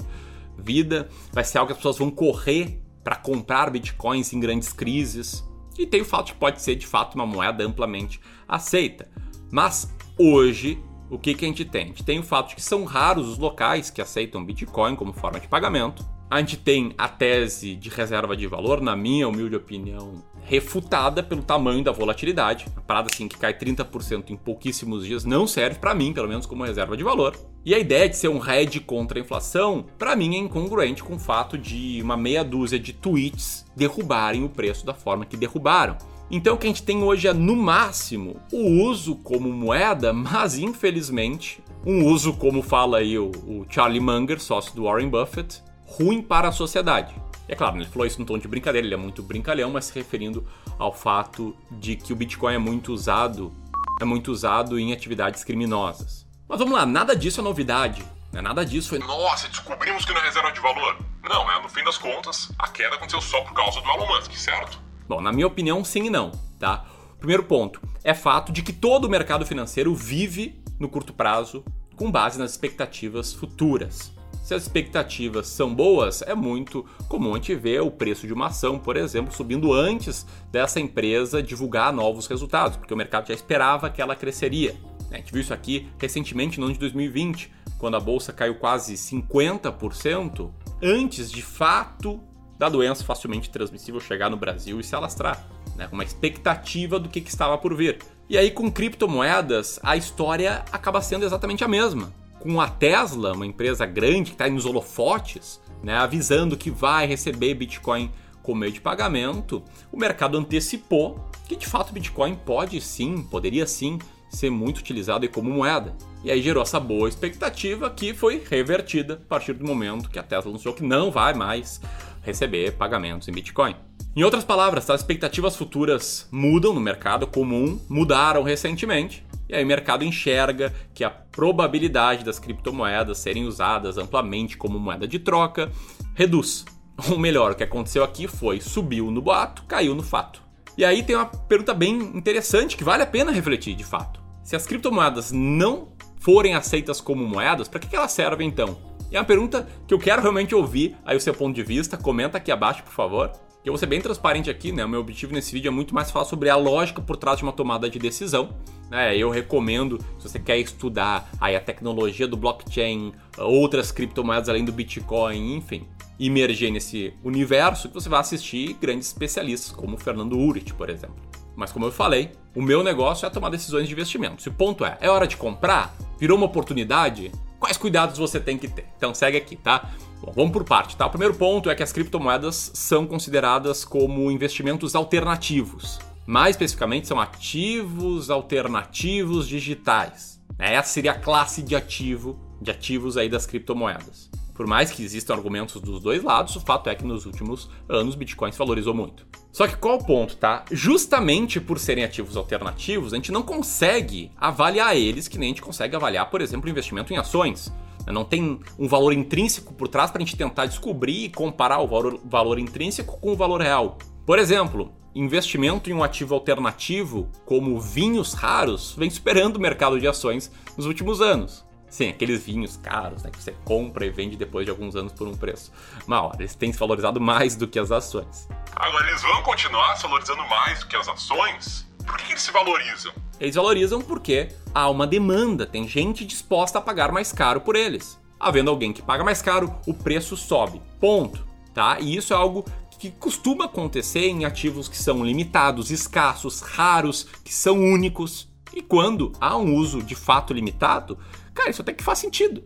vida, 0.57 1.07
vai 1.31 1.45
ser 1.45 1.59
algo 1.59 1.67
que 1.67 1.71
as 1.71 1.77
pessoas 1.77 1.97
vão 1.97 2.11
correr 2.11 2.81
para 3.05 3.15
comprar 3.15 3.71
bitcoins 3.71 4.33
em 4.33 4.39
grandes 4.39 4.73
crises. 4.73 5.45
E 5.77 5.85
tem 5.85 6.01
o 6.01 6.05
fato 6.05 6.27
de 6.27 6.33
pode 6.33 6.61
ser 6.61 6.75
de 6.75 6.85
fato 6.85 7.15
uma 7.15 7.25
moeda 7.25 7.63
amplamente 7.63 8.19
aceita. 8.45 9.07
Mas 9.49 9.89
hoje, 10.17 10.77
o 11.09 11.17
que, 11.17 11.33
que 11.33 11.45
a 11.45 11.47
gente 11.47 11.63
tem? 11.63 11.83
A 11.83 11.87
gente 11.87 12.03
tem 12.03 12.19
o 12.19 12.23
fato 12.23 12.49
de 12.49 12.55
que 12.55 12.61
são 12.61 12.83
raros 12.83 13.27
os 13.27 13.37
locais 13.37 13.89
que 13.89 14.01
aceitam 14.01 14.43
Bitcoin 14.43 14.95
como 14.95 15.13
forma 15.13 15.39
de 15.39 15.47
pagamento. 15.47 16.05
A 16.29 16.39
gente 16.39 16.57
tem 16.57 16.93
a 16.97 17.07
tese 17.07 17.75
de 17.75 17.89
reserva 17.89 18.35
de 18.35 18.45
valor, 18.47 18.81
na 18.81 18.97
minha 18.97 19.29
humilde 19.29 19.55
opinião, 19.55 20.21
refutada 20.43 21.23
pelo 21.23 21.41
tamanho 21.41 21.81
da 21.81 21.93
volatilidade. 21.93 22.65
A 22.75 22.81
parada 22.81 23.09
assim 23.09 23.29
que 23.29 23.37
cai 23.37 23.53
30% 23.53 24.31
em 24.31 24.35
pouquíssimos 24.35 25.05
dias 25.05 25.23
não 25.23 25.47
serve 25.47 25.79
para 25.79 25.95
mim, 25.95 26.11
pelo 26.11 26.27
menos 26.27 26.45
como 26.45 26.65
reserva 26.65 26.97
de 26.97 27.03
valor. 27.03 27.33
E 27.65 27.73
a 27.73 27.79
ideia 27.79 28.09
de 28.09 28.17
ser 28.17 28.27
um 28.27 28.45
hedge 28.45 28.81
contra 28.81 29.17
a 29.17 29.21
inflação, 29.21 29.85
para 29.97 30.17
mim 30.17 30.35
é 30.35 30.39
incongruente 30.39 31.01
com 31.01 31.15
o 31.15 31.19
fato 31.19 31.57
de 31.57 32.01
uma 32.01 32.17
meia 32.17 32.43
dúzia 32.43 32.77
de 32.79 32.91
tweets 32.91 33.65
derrubarem 33.73 34.43
o 34.43 34.49
preço 34.49 34.85
da 34.85 34.93
forma 34.93 35.25
que 35.25 35.37
derrubaram. 35.37 35.97
Então 36.29 36.55
o 36.55 36.57
que 36.57 36.65
a 36.65 36.69
gente 36.69 36.83
tem 36.83 37.03
hoje 37.03 37.27
é 37.27 37.33
no 37.33 37.55
máximo 37.55 38.39
o 38.51 38.83
uso 38.83 39.15
como 39.15 39.51
moeda, 39.51 40.11
mas 40.11 40.57
infelizmente 40.57 41.63
um 41.85 42.05
uso 42.05 42.33
como 42.33 42.61
fala 42.61 42.97
aí 42.97 43.17
o, 43.17 43.31
o 43.45 43.65
Charlie 43.69 44.01
Munger, 44.01 44.41
sócio 44.41 44.75
do 44.75 44.83
Warren 44.83 45.09
Buffett, 45.09 45.63
ruim 45.85 46.21
para 46.21 46.49
a 46.49 46.51
sociedade. 46.51 47.15
E 47.47 47.53
é 47.53 47.55
claro, 47.55 47.77
ele 47.77 47.85
falou 47.85 48.05
isso 48.05 48.19
num 48.19 48.25
tom 48.25 48.37
de 48.37 48.47
brincadeira, 48.47 48.85
ele 48.85 48.93
é 48.93 48.97
muito 48.97 49.23
brincalhão, 49.23 49.71
mas 49.71 49.85
se 49.85 49.95
referindo 49.95 50.45
ao 50.77 50.93
fato 50.93 51.55
de 51.71 51.95
que 51.95 52.11
o 52.11 52.15
Bitcoin 52.15 52.55
é 52.55 52.57
muito 52.57 52.91
usado, 52.91 53.53
é 54.01 54.05
muito 54.05 54.29
usado 54.29 54.77
em 54.77 54.91
atividades 54.91 55.45
criminosas. 55.45 56.27
Mas 56.47 56.59
vamos 56.59 56.73
lá, 56.73 56.85
nada 56.85 57.15
disso 57.15 57.39
é 57.39 57.43
novidade. 57.43 58.03
Né? 58.33 58.41
Nada 58.41 58.65
disso 58.65 58.89
foi. 58.89 58.99
Nossa, 58.99 59.47
descobrimos 59.47 60.03
que 60.03 60.13
não 60.13 60.19
é 60.19 60.25
reserva 60.25 60.51
de 60.51 60.59
valor. 60.59 60.97
Não, 61.23 61.49
é 61.49 61.61
no 61.61 61.69
fim 61.69 61.83
das 61.83 61.97
contas, 61.97 62.51
a 62.59 62.67
queda 62.67 62.95
aconteceu 62.95 63.21
só 63.21 63.41
por 63.41 63.53
causa 63.53 63.79
do 63.81 63.89
Elon 63.89 64.07
Musk, 64.07 64.33
certo? 64.33 64.86
Bom, 65.07 65.21
na 65.21 65.31
minha 65.31 65.47
opinião, 65.47 65.83
sim 65.83 66.05
e 66.05 66.09
não, 66.09 66.31
tá? 66.59 66.85
Primeiro 67.17 67.43
ponto 67.43 67.81
é 68.03 68.13
fato 68.13 68.51
de 68.51 68.61
que 68.61 68.73
todo 68.73 69.05
o 69.05 69.09
mercado 69.09 69.45
financeiro 69.45 69.95
vive 69.95 70.61
no 70.79 70.89
curto 70.89 71.13
prazo 71.13 71.63
com 71.95 72.11
base 72.11 72.37
nas 72.37 72.51
expectativas 72.51 73.33
futuras. 73.33 74.11
Se 74.43 74.53
as 74.53 74.63
expectativas 74.63 75.47
são 75.47 75.73
boas, 75.73 76.21
é 76.21 76.33
muito 76.33 76.85
comum 77.09 77.33
a 77.33 77.35
gente 77.35 77.53
ver 77.55 77.81
o 77.81 77.91
preço 77.91 78.25
de 78.25 78.31
uma 78.31 78.47
ação, 78.47 78.79
por 78.79 78.95
exemplo, 78.95 79.33
subindo 79.33 79.73
antes 79.73 80.25
dessa 80.51 80.79
empresa 80.79 81.43
divulgar 81.43 81.91
novos 81.91 82.27
resultados, 82.27 82.77
porque 82.77 82.93
o 82.93 82.97
mercado 82.97 83.27
já 83.27 83.33
esperava 83.33 83.89
que 83.89 84.01
ela 84.01 84.15
cresceria. 84.15 84.75
A 85.11 85.17
gente 85.17 85.33
viu 85.33 85.41
isso 85.41 85.53
aqui 85.53 85.89
recentemente 85.97 86.59
no 86.59 86.65
ano 86.65 86.73
de 86.73 86.79
2020, 86.79 87.51
quando 87.77 87.97
a 87.97 87.99
bolsa 87.99 88.31
caiu 88.31 88.55
quase 88.55 88.93
50%, 88.93 90.49
antes 90.81 91.31
de 91.31 91.41
fato 91.41 92.21
da 92.57 92.69
doença 92.69 93.03
facilmente 93.03 93.49
transmissível 93.49 93.99
chegar 93.99 94.29
no 94.29 94.37
Brasil 94.37 94.79
e 94.79 94.83
se 94.83 94.95
alastrar, 94.95 95.47
né, 95.75 95.87
com 95.87 95.95
uma 95.95 96.03
expectativa 96.03 96.99
do 96.99 97.09
que, 97.09 97.21
que 97.21 97.29
estava 97.29 97.57
por 97.57 97.75
vir. 97.75 97.99
E 98.29 98.37
aí, 98.37 98.51
com 98.51 98.71
criptomoedas, 98.71 99.79
a 99.83 99.95
história 99.95 100.65
acaba 100.71 101.01
sendo 101.01 101.25
exatamente 101.25 101.63
a 101.63 101.67
mesma 101.67 102.11
com 102.39 102.61
a 102.61 102.69
Tesla, 102.69 103.33
uma 103.33 103.45
empresa 103.45 103.85
grande 103.85 104.31
que 104.31 104.35
está 104.35 104.49
nos 104.49 104.65
holofotes, 104.65 105.59
né, 105.83 105.97
avisando 105.97 106.57
que 106.57 106.69
vai 106.69 107.05
receber 107.05 107.53
Bitcoin 107.53 108.11
como 108.41 108.61
meio 108.61 108.71
de 108.71 108.79
pagamento, 108.79 109.61
o 109.91 109.97
mercado 109.97 110.37
antecipou 110.37 111.19
que 111.47 111.55
de 111.55 111.67
fato 111.67 111.93
Bitcoin 111.93 112.35
pode 112.35 112.79
sim, 112.79 113.21
poderia 113.23 113.67
sim 113.67 113.99
ser 114.29 114.49
muito 114.49 114.79
utilizado 114.79 115.27
como 115.29 115.49
moeda. 115.49 115.95
E 116.23 116.31
aí 116.31 116.41
gerou 116.41 116.63
essa 116.63 116.79
boa 116.79 117.07
expectativa 117.07 117.89
que 117.89 118.13
foi 118.13 118.43
revertida 118.49 119.15
a 119.15 119.29
partir 119.29 119.53
do 119.53 119.65
momento 119.65 120.09
que 120.09 120.19
a 120.19 120.23
Tesla 120.23 120.51
anunciou 120.51 120.73
que 120.73 120.83
não 120.83 121.11
vai 121.11 121.33
mais 121.33 121.81
receber 122.27 122.73
pagamentos 122.73 123.27
em 123.27 123.31
Bitcoin. 123.31 123.73
Em 124.13 124.23
outras 124.23 124.43
palavras, 124.43 124.89
as 124.89 124.99
expectativas 124.99 125.55
futuras 125.55 126.27
mudam 126.29 126.73
no 126.73 126.81
mercado 126.81 127.25
comum, 127.25 127.79
mudaram 127.89 128.43
recentemente, 128.43 129.25
e 129.47 129.55
aí 129.55 129.63
o 129.63 129.67
mercado 129.67 130.03
enxerga 130.03 130.73
que 130.93 131.05
a 131.05 131.09
probabilidade 131.09 132.25
das 132.25 132.37
criptomoedas 132.37 133.17
serem 133.19 133.45
usadas 133.45 133.97
amplamente 133.97 134.57
como 134.57 134.77
moeda 134.77 135.07
de 135.07 135.19
troca 135.19 135.71
reduz. 136.13 136.65
Ou 137.09 137.17
melhor, 137.17 137.51
o 137.51 137.55
que 137.55 137.63
aconteceu 137.63 138.03
aqui 138.03 138.27
foi 138.27 138.59
subiu 138.59 139.09
no 139.09 139.21
boato, 139.21 139.63
caiu 139.63 139.95
no 139.95 140.03
fato. 140.03 140.41
E 140.77 140.83
aí 140.83 141.03
tem 141.03 141.15
uma 141.15 141.25
pergunta 141.25 141.73
bem 141.73 141.95
interessante 141.95 142.75
que 142.75 142.83
vale 142.83 143.03
a 143.03 143.07
pena 143.07 143.31
refletir 143.31 143.73
de 143.73 143.85
fato. 143.85 144.19
Se 144.43 144.55
as 144.55 144.65
criptomoedas 144.65 145.31
não 145.31 145.89
forem 146.19 146.55
aceitas 146.55 146.99
como 146.99 147.25
moedas, 147.25 147.69
para 147.69 147.79
que 147.79 147.95
elas 147.95 148.11
servem 148.11 148.49
então? 148.49 148.77
E 149.11 149.15
é 149.15 149.19
uma 149.19 149.25
pergunta 149.25 149.67
que 149.87 149.93
eu 149.93 149.99
quero 149.99 150.21
realmente 150.21 150.53
ouvir 150.53 150.95
aí 151.05 151.15
o 151.15 151.21
seu 151.21 151.33
ponto 151.33 151.55
de 151.55 151.63
vista. 151.63 151.97
Comenta 151.97 152.37
aqui 152.37 152.51
abaixo, 152.51 152.83
por 152.83 152.93
favor. 152.93 153.31
Eu 153.63 153.73
vou 153.73 153.77
ser 153.77 153.85
bem 153.85 153.99
transparente 153.99 154.49
aqui, 154.49 154.71
né? 154.71 154.85
O 154.85 154.89
meu 154.89 155.01
objetivo 155.01 155.33
nesse 155.33 155.51
vídeo 155.51 155.67
é 155.67 155.71
muito 155.71 155.93
mais 155.93 156.09
falar 156.09 156.25
sobre 156.25 156.49
a 156.49 156.55
lógica 156.55 157.01
por 157.01 157.17
trás 157.17 157.37
de 157.37 157.43
uma 157.43 157.51
tomada 157.51 157.89
de 157.89 157.99
decisão. 157.99 158.55
Né? 158.89 159.17
Eu 159.17 159.29
recomendo, 159.29 159.99
se 160.17 160.29
você 160.29 160.39
quer 160.39 160.57
estudar 160.57 161.29
aí 161.39 161.55
a 161.55 161.59
tecnologia 161.59 162.27
do 162.27 162.37
blockchain, 162.37 163.11
outras 163.37 163.91
criptomoedas 163.91 164.47
além 164.47 164.63
do 164.63 164.71
Bitcoin, 164.71 165.55
enfim, 165.55 165.85
imerger 166.17 166.71
nesse 166.71 167.13
universo, 167.23 167.89
que 167.89 167.93
você 167.93 168.07
vai 168.07 168.21
assistir 168.21 168.73
grandes 168.79 169.07
especialistas, 169.07 169.71
como 169.71 169.95
o 169.95 169.99
Fernando 169.99 170.37
Urich, 170.37 170.73
por 170.73 170.89
exemplo. 170.89 171.17
Mas 171.55 171.71
como 171.71 171.85
eu 171.85 171.91
falei, 171.91 172.31
o 172.55 172.61
meu 172.61 172.83
negócio 172.83 173.25
é 173.25 173.29
tomar 173.29 173.49
decisões 173.49 173.87
de 173.87 173.93
investimento. 173.93 174.41
Se 174.41 174.49
o 174.49 174.53
ponto 174.53 174.85
é, 174.85 174.97
é 175.01 175.09
hora 175.09 175.27
de 175.27 175.35
comprar? 175.35 175.95
Virou 176.19 176.37
uma 176.37 176.45
oportunidade? 176.45 177.31
Quais 177.59 177.77
cuidados 177.77 178.17
você 178.17 178.39
tem 178.39 178.57
que 178.57 178.67
ter? 178.67 178.85
Então 178.97 179.13
segue 179.13 179.37
aqui, 179.37 179.55
tá? 179.55 179.89
Bom, 180.21 180.31
vamos 180.35 180.51
por 180.51 180.63
parte, 180.63 180.95
tá? 180.95 181.05
O 181.05 181.09
primeiro 181.09 181.33
ponto 181.33 181.69
é 181.69 181.75
que 181.75 181.83
as 181.83 181.91
criptomoedas 181.91 182.71
são 182.73 183.05
consideradas 183.05 183.83
como 183.83 184.31
investimentos 184.31 184.95
alternativos. 184.95 185.99
Mais 186.25 186.55
especificamente, 186.55 187.07
são 187.07 187.19
ativos 187.19 188.29
alternativos 188.29 189.47
digitais. 189.47 190.41
Essa 190.59 190.89
seria 190.89 191.11
a 191.11 191.19
classe 191.19 191.61
de 191.61 191.75
ativo, 191.75 192.39
de 192.61 192.71
ativos 192.71 193.15
aí 193.15 193.29
das 193.29 193.45
criptomoedas. 193.45 194.29
Por 194.57 194.65
mais 194.65 194.89
que 194.89 195.03
existam 195.03 195.35
argumentos 195.35 195.79
dos 195.79 196.01
dois 196.01 196.23
lados, 196.23 196.55
o 196.55 196.59
fato 196.59 196.89
é 196.89 196.95
que 196.95 197.05
nos 197.05 197.27
últimos 197.27 197.69
anos 197.87 198.15
Bitcoin 198.15 198.51
se 198.51 198.57
valorizou 198.57 198.91
muito. 198.91 199.27
Só 199.51 199.67
que 199.67 199.77
qual 199.77 199.99
o 199.99 200.03
ponto, 200.03 200.35
tá? 200.35 200.65
Justamente 200.71 201.61
por 201.61 201.77
serem 201.77 202.03
ativos 202.03 202.35
alternativos, 202.35 203.13
a 203.13 203.17
gente 203.17 203.31
não 203.31 203.43
consegue 203.43 204.31
avaliar 204.35 204.97
eles 204.97 205.27
que 205.27 205.37
nem 205.37 205.49
a 205.49 205.51
gente 205.51 205.61
consegue 205.61 205.95
avaliar, 205.95 206.31
por 206.31 206.41
exemplo, 206.41 206.67
investimento 206.67 207.13
em 207.13 207.17
ações. 207.17 207.71
Não 208.07 208.25
tem 208.25 208.59
um 208.79 208.87
valor 208.87 209.13
intrínseco 209.13 209.75
por 209.75 209.87
trás 209.87 210.09
para 210.09 210.23
a 210.23 210.25
gente 210.25 210.35
tentar 210.35 210.65
descobrir 210.65 211.25
e 211.25 211.29
comparar 211.29 211.79
o 211.79 211.87
valor, 211.87 212.19
valor 212.25 212.57
intrínseco 212.57 213.19
com 213.19 213.33
o 213.33 213.35
valor 213.35 213.61
real. 213.61 213.99
Por 214.25 214.39
exemplo, 214.39 214.91
investimento 215.13 215.89
em 215.89 215.93
um 215.93 216.03
ativo 216.03 216.33
alternativo, 216.33 217.29
como 217.45 217.79
vinhos 217.79 218.33
raros, 218.33 218.95
vem 218.97 219.09
superando 219.09 219.57
o 219.57 219.61
mercado 219.61 219.99
de 219.99 220.07
ações 220.07 220.51
nos 220.75 220.87
últimos 220.87 221.21
anos. 221.21 221.66
Sim, 221.89 222.09
aqueles 222.09 222.45
vinhos 222.45 222.77
caros, 222.77 223.23
né, 223.23 223.31
que 223.31 223.41
você 223.41 223.53
compra 223.63 224.05
e 224.05 224.09
vende 224.09 224.35
depois 224.35 224.65
de 224.65 224.71
alguns 224.71 224.95
anos 224.95 225.13
por 225.13 225.27
um 225.27 225.35
preço 225.35 225.71
maior. 226.05 226.35
Eles 226.37 226.53
têm 226.53 226.71
se 226.71 226.79
valorizado 226.79 227.19
mais 227.19 227.55
do 227.55 227.67
que 227.67 227.79
as 227.79 227.91
ações. 227.91 228.47
Agora, 228.75 229.07
eles 229.07 229.21
vão 229.21 229.41
continuar 229.43 229.95
se 229.95 230.03
valorizando 230.03 230.45
mais 230.47 230.79
do 230.79 230.87
que 230.87 230.95
as 230.95 231.07
ações? 231.07 231.87
Por 232.05 232.17
que 232.17 232.33
eles 232.33 232.41
se 232.41 232.51
valorizam? 232.51 233.13
Eles 233.39 233.55
valorizam 233.55 234.01
porque 234.01 234.49
há 234.73 234.89
uma 234.89 235.07
demanda, 235.07 235.65
tem 235.65 235.87
gente 235.87 236.25
disposta 236.25 236.79
a 236.79 236.81
pagar 236.81 237.11
mais 237.11 237.31
caro 237.31 237.61
por 237.61 237.75
eles. 237.75 238.19
Havendo 238.39 238.69
alguém 238.69 238.93
que 238.93 239.01
paga 239.01 239.23
mais 239.23 239.41
caro, 239.41 239.73
o 239.85 239.93
preço 239.93 240.37
sobe. 240.37 240.81
Ponto. 240.99 241.45
Tá? 241.73 241.99
E 241.99 242.15
isso 242.15 242.33
é 242.33 242.35
algo 242.35 242.65
que 242.97 243.11
costuma 243.11 243.65
acontecer 243.65 244.27
em 244.27 244.45
ativos 244.45 244.87
que 244.87 244.97
são 244.97 245.23
limitados, 245.23 245.91
escassos, 245.91 246.61
raros, 246.61 247.27
que 247.43 247.53
são 247.53 247.77
únicos. 247.77 248.49
E 248.73 248.81
quando 248.81 249.31
há 249.39 249.55
um 249.55 249.75
uso 249.75 250.01
de 250.01 250.15
fato 250.15 250.53
limitado, 250.53 251.17
Cara, 251.57 251.71
isso 251.71 251.81
até 251.81 251.91
que 251.91 252.03
faz 252.03 252.19
sentido. 252.19 252.63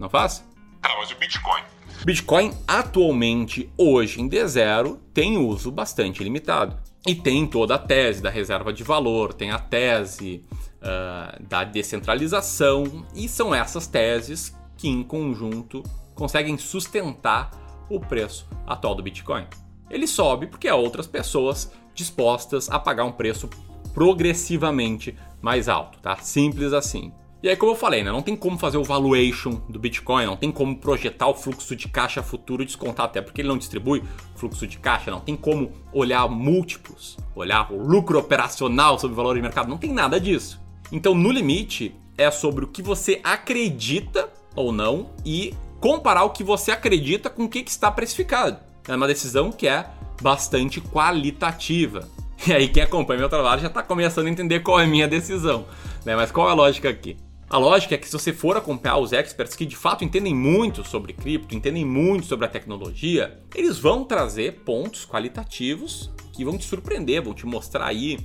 Não 0.00 0.10
faz? 0.10 0.44
Tá, 0.82 0.90
mas 0.98 1.12
o 1.12 1.14
Bitcoin? 1.14 1.62
Bitcoin 2.04 2.52
atualmente, 2.66 3.72
hoje 3.78 4.20
em 4.20 4.28
D0, 4.28 4.98
tem 5.14 5.38
uso 5.38 5.70
bastante 5.70 6.24
limitado. 6.24 6.76
E 7.06 7.14
tem 7.14 7.46
toda 7.46 7.76
a 7.76 7.78
tese 7.78 8.20
da 8.20 8.30
reserva 8.30 8.72
de 8.72 8.82
valor, 8.82 9.32
tem 9.32 9.52
a 9.52 9.60
tese 9.60 10.44
uh, 10.78 11.40
da 11.44 11.62
descentralização, 11.62 13.06
e 13.14 13.28
são 13.28 13.54
essas 13.54 13.86
teses 13.86 14.52
que, 14.76 14.88
em 14.88 15.04
conjunto, 15.04 15.80
conseguem 16.12 16.58
sustentar 16.58 17.52
o 17.88 18.00
preço 18.00 18.48
atual 18.66 18.96
do 18.96 19.04
Bitcoin. 19.04 19.46
Ele 19.88 20.08
sobe 20.08 20.48
porque 20.48 20.66
há 20.66 20.74
outras 20.74 21.06
pessoas 21.06 21.70
dispostas 21.94 22.68
a 22.68 22.78
pagar 22.80 23.04
um 23.04 23.12
preço 23.12 23.48
progressivamente 23.94 25.16
mais 25.40 25.68
alto, 25.68 26.00
tá? 26.00 26.16
Simples 26.16 26.72
assim. 26.72 27.12
E 27.42 27.48
aí, 27.48 27.56
como 27.56 27.72
eu 27.72 27.76
falei, 27.76 28.04
né, 28.04 28.12
não 28.12 28.22
tem 28.22 28.36
como 28.36 28.56
fazer 28.56 28.76
o 28.76 28.84
valuation 28.84 29.60
do 29.68 29.76
Bitcoin, 29.76 30.26
não 30.26 30.36
tem 30.36 30.52
como 30.52 30.76
projetar 30.76 31.26
o 31.26 31.34
fluxo 31.34 31.74
de 31.74 31.88
caixa 31.88 32.22
futuro 32.22 32.62
e 32.62 32.66
descontar, 32.66 33.06
até 33.06 33.20
porque 33.20 33.40
ele 33.40 33.48
não 33.48 33.58
distribui 33.58 34.04
fluxo 34.36 34.64
de 34.64 34.78
caixa, 34.78 35.10
não 35.10 35.18
tem 35.18 35.34
como 35.34 35.72
olhar 35.92 36.28
múltiplos, 36.28 37.18
olhar 37.34 37.72
o 37.72 37.82
lucro 37.82 38.16
operacional 38.16 38.96
sobre 38.96 39.14
o 39.14 39.16
valor 39.16 39.34
de 39.34 39.42
mercado, 39.42 39.68
não 39.68 39.76
tem 39.76 39.92
nada 39.92 40.20
disso. 40.20 40.60
Então, 40.92 41.16
no 41.16 41.32
limite, 41.32 41.92
é 42.16 42.30
sobre 42.30 42.64
o 42.64 42.68
que 42.68 42.80
você 42.80 43.20
acredita 43.24 44.28
ou 44.54 44.70
não 44.70 45.10
e 45.24 45.52
comparar 45.80 46.22
o 46.22 46.30
que 46.30 46.44
você 46.44 46.70
acredita 46.70 47.28
com 47.28 47.44
o 47.44 47.48
que, 47.48 47.58
está 47.66 47.90
precificado. 47.90 48.58
É 48.86 48.94
uma 48.94 49.08
decisão 49.08 49.50
que 49.50 49.66
é 49.66 49.84
bastante 50.20 50.80
qualitativa. 50.80 52.08
E 52.44 52.52
aí, 52.52 52.66
quem 52.66 52.82
acompanha 52.82 53.20
meu 53.20 53.28
trabalho 53.28 53.60
já 53.60 53.68
está 53.68 53.84
começando 53.84 54.26
a 54.26 54.30
entender 54.30 54.60
qual 54.60 54.80
é 54.80 54.82
a 54.82 54.86
minha 54.86 55.06
decisão. 55.06 55.64
Né? 56.04 56.16
Mas 56.16 56.32
qual 56.32 56.48
é 56.48 56.50
a 56.50 56.54
lógica 56.54 56.88
aqui? 56.88 57.16
A 57.52 57.58
lógica 57.58 57.94
é 57.94 57.98
que 57.98 58.06
se 58.06 58.12
você 58.14 58.32
for 58.32 58.56
acompanhar 58.56 58.96
os 58.96 59.12
experts 59.12 59.54
que 59.54 59.66
de 59.66 59.76
fato 59.76 60.02
entendem 60.02 60.34
muito 60.34 60.82
sobre 60.88 61.12
cripto, 61.12 61.54
entendem 61.54 61.84
muito 61.84 62.24
sobre 62.24 62.46
a 62.46 62.48
tecnologia, 62.48 63.42
eles 63.54 63.78
vão 63.78 64.06
trazer 64.06 64.62
pontos 64.64 65.04
qualitativos 65.04 66.10
que 66.32 66.46
vão 66.46 66.56
te 66.56 66.64
surpreender, 66.64 67.22
vão 67.22 67.34
te 67.34 67.44
mostrar 67.44 67.84
aí 67.84 68.18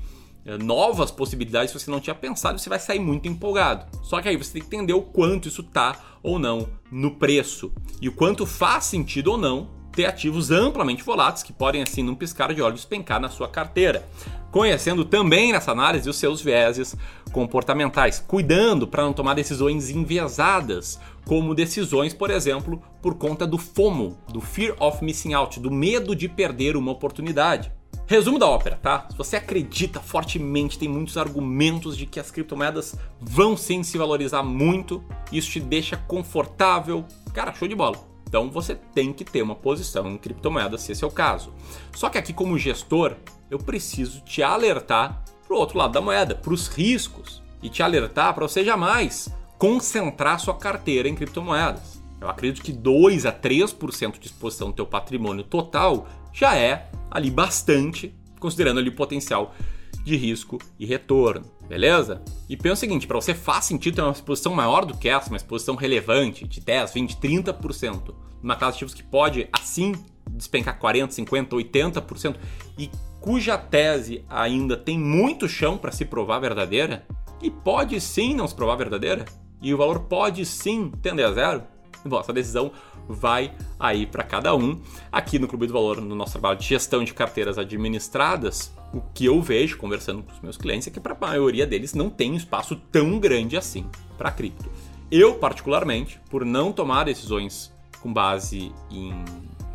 eh, 0.45 0.57
novas 0.57 1.11
possibilidades 1.11 1.73
que 1.73 1.79
você 1.79 1.91
não 1.91 1.99
tinha 1.99 2.15
pensado 2.15 2.57
você 2.57 2.69
vai 2.69 2.79
sair 2.79 2.99
muito 2.99 3.27
empolgado. 3.27 3.85
Só 4.01 4.21
que 4.21 4.29
aí 4.29 4.37
você 4.37 4.53
tem 4.53 4.61
que 4.61 4.73
entender 4.73 4.93
o 4.93 5.01
quanto 5.01 5.49
isso 5.49 5.61
tá 5.61 5.99
ou 6.23 6.39
não 6.39 6.69
no 6.89 7.15
preço 7.15 7.69
e 8.01 8.07
o 8.07 8.13
quanto 8.13 8.45
faz 8.45 8.85
sentido 8.85 9.31
ou 9.31 9.37
não 9.37 9.75
ter 9.97 10.05
ativos 10.05 10.51
amplamente 10.51 11.03
voláteis 11.03 11.41
que 11.41 11.51
podem, 11.51 11.81
assim, 11.81 12.03
num 12.03 12.13
piscar 12.13 12.53
de 12.53 12.61
olhos, 12.61 12.81
despencar 12.81 13.19
na 13.19 13.29
sua 13.29 13.49
carteira. 13.49 14.07
Conhecendo 14.51 15.03
também 15.03 15.51
nessa 15.51 15.71
análise 15.71 16.07
os 16.07 16.17
seus 16.17 16.39
vieses 16.39 16.95
comportamentais, 17.37 18.17
cuidando 18.17 18.87
para 18.87 19.03
não 19.03 19.13
tomar 19.13 19.35
decisões 19.35 19.91
enviesadas, 19.91 20.99
como 21.23 21.53
decisões, 21.53 22.11
por 22.11 22.31
exemplo, 22.31 22.81
por 22.99 23.13
conta 23.13 23.45
do 23.45 23.59
FOMO, 23.59 24.17
do 24.27 24.41
Fear 24.41 24.75
of 24.79 25.05
Missing 25.05 25.35
Out, 25.35 25.59
do 25.59 25.69
medo 25.69 26.15
de 26.15 26.27
perder 26.27 26.75
uma 26.75 26.91
oportunidade. 26.91 27.71
Resumo 28.07 28.39
da 28.39 28.47
ópera, 28.47 28.79
tá? 28.81 29.05
Se 29.11 29.15
você 29.15 29.35
acredita 29.35 29.99
fortemente, 29.99 30.79
tem 30.79 30.89
muitos 30.89 31.15
argumentos 31.15 31.95
de 31.95 32.07
que 32.07 32.19
as 32.19 32.31
criptomoedas 32.31 32.95
vão 33.21 33.55
sim 33.55 33.83
se 33.83 33.99
valorizar 33.99 34.41
muito, 34.41 35.03
isso 35.31 35.51
te 35.51 35.59
deixa 35.59 35.95
confortável, 35.95 37.05
cara, 37.35 37.53
show 37.53 37.67
de 37.67 37.75
bola. 37.75 37.99
Então 38.27 38.49
você 38.49 38.73
tem 38.73 39.13
que 39.13 39.23
ter 39.23 39.43
uma 39.43 39.53
posição 39.53 40.09
em 40.09 40.17
criptomoedas 40.17 40.81
se 40.81 40.91
esse 40.91 41.03
é 41.03 41.07
o 41.07 41.11
caso. 41.11 41.53
Só 41.93 42.09
que 42.09 42.17
aqui, 42.17 42.33
como 42.33 42.57
gestor, 42.57 43.15
eu 43.47 43.59
preciso 43.59 44.21
te 44.21 44.41
alertar 44.41 45.23
para 45.47 45.55
o 45.55 45.59
outro 45.59 45.77
lado 45.77 45.93
da 45.93 46.01
moeda, 46.01 46.35
para 46.35 46.53
os 46.53 46.67
riscos, 46.67 47.41
e 47.63 47.69
te 47.69 47.81
alertar 47.81 48.33
para 48.33 48.47
você 48.47 48.63
jamais 48.63 49.29
concentrar 49.57 50.39
sua 50.39 50.55
carteira 50.55 51.07
em 51.07 51.15
criptomoedas. 51.15 52.01
Eu 52.19 52.29
acredito 52.29 52.63
que 52.63 52.71
2 52.71 53.25
a 53.25 53.31
3% 53.31 54.19
de 54.19 54.27
exposição 54.27 54.69
do 54.69 54.75
teu 54.75 54.85
patrimônio 54.85 55.43
total 55.43 56.07
já 56.33 56.55
é 56.55 56.89
ali 57.09 57.31
bastante, 57.31 58.13
considerando 58.39 58.79
ali 58.79 58.89
o 58.89 58.95
potencial 58.95 59.55
de 60.03 60.15
risco 60.15 60.57
e 60.79 60.85
retorno, 60.85 61.45
beleza? 61.67 62.21
E 62.47 62.55
pensa 62.55 62.73
o 62.73 62.77
seguinte, 62.77 63.07
para 63.07 63.19
você 63.19 63.33
faz 63.33 63.65
sentido 63.65 63.95
ter 63.95 64.01
uma 64.01 64.11
exposição 64.11 64.53
maior 64.53 64.85
do 64.85 64.95
que 64.95 65.09
essa, 65.09 65.29
uma 65.29 65.37
exposição 65.37 65.75
relevante 65.75 66.47
de 66.47 66.61
10, 66.61 66.93
20, 66.93 67.17
30%, 67.17 68.13
numa 68.41 68.55
classe 68.55 68.77
de 68.77 68.85
ativos 68.85 68.93
que 68.93 69.03
pode 69.03 69.49
assim 69.51 69.93
despencar 70.31 70.77
40, 70.77 71.13
50, 71.13 71.55
80% 71.55 72.35
e 72.77 72.89
cuja 73.19 73.57
tese 73.57 74.23
ainda 74.29 74.77
tem 74.77 74.97
muito 74.97 75.47
chão 75.47 75.77
para 75.77 75.91
se 75.91 76.05
provar 76.05 76.39
verdadeira 76.39 77.05
e 77.41 77.49
pode 77.49 77.99
sim 77.99 78.35
não 78.35 78.47
se 78.47 78.55
provar 78.55 78.75
verdadeira 78.75 79.25
e 79.61 79.73
o 79.73 79.77
valor 79.77 80.01
pode 80.01 80.45
sim 80.45 80.91
tender 81.01 81.25
a 81.25 81.31
zero. 81.31 81.63
Bom, 82.05 82.19
essa 82.19 82.31
decisão 82.31 82.71
vai 83.07 83.53
aí 83.79 84.05
para 84.05 84.23
cada 84.23 84.55
um. 84.55 84.79
Aqui 85.11 85.39
no 85.39 85.47
Clube 85.47 85.67
do 85.67 85.73
Valor, 85.73 86.01
no 86.01 86.15
nosso 86.15 86.33
trabalho 86.33 86.59
de 86.59 86.65
gestão 86.65 87.03
de 87.03 87.13
carteiras 87.13 87.57
administradas, 87.57 88.71
o 88.93 89.01
que 89.01 89.25
eu 89.25 89.41
vejo 89.41 89.77
conversando 89.77 90.23
com 90.23 90.31
os 90.31 90.39
meus 90.39 90.57
clientes 90.57 90.87
é 90.87 90.91
que 90.91 90.99
para 90.99 91.13
a 91.13 91.19
maioria 91.19 91.65
deles 91.65 91.93
não 91.93 92.09
tem 92.09 92.35
espaço 92.35 92.75
tão 92.91 93.19
grande 93.19 93.57
assim 93.57 93.85
para 94.17 94.31
cripto. 94.31 94.69
Eu, 95.09 95.35
particularmente, 95.35 96.19
por 96.29 96.45
não 96.45 96.71
tomar 96.71 97.05
decisões 97.05 97.73
com 98.01 98.11
base 98.11 98.71
em 98.91 99.13